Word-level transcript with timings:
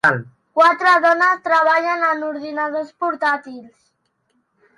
Quatre 0.59 0.93
dones 1.03 1.43
treballen 1.49 2.07
en 2.07 2.25
ordinadors 2.31 2.91
portàtils. 3.05 3.79